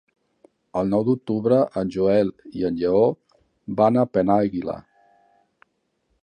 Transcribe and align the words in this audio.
El 0.79 0.87
nou 0.93 1.03
d'octubre 1.09 1.59
en 1.81 1.91
Joel 1.95 2.31
i 2.61 2.65
en 2.71 2.79
Lleó 2.81 3.03
van 3.83 4.01
a 4.01 4.07
Penàguila. 4.17 4.79